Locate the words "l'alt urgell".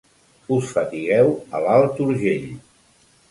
1.65-2.49